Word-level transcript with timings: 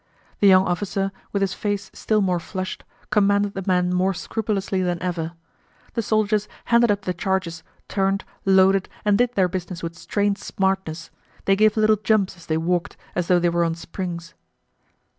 The 0.39 0.47
young 0.47 0.65
officer, 0.65 1.11
with 1.31 1.41
his 1.43 1.53
face 1.53 1.91
still 1.93 2.21
more 2.21 2.39
flushed, 2.39 2.83
commanded 3.11 3.53
the 3.53 3.63
men 3.67 3.93
more 3.93 4.15
scrupulously 4.15 4.81
than 4.81 4.99
ever. 4.99 5.33
The 5.93 6.01
soldiers 6.01 6.47
handed 6.65 6.89
up 6.89 7.03
the 7.03 7.13
charges, 7.13 7.61
turned, 7.87 8.25
loaded, 8.43 8.89
and 9.05 9.15
did 9.19 9.35
their 9.35 9.47
business 9.47 9.83
with 9.83 9.93
strained 9.95 10.39
smartness. 10.39 11.11
They 11.45 11.55
gave 11.55 11.77
little 11.77 11.97
jumps 11.97 12.35
as 12.35 12.47
they 12.47 12.57
walked, 12.57 12.97
as 13.13 13.27
though 13.27 13.37
they 13.37 13.49
were 13.49 13.63
on 13.63 13.75
springs. 13.75 14.33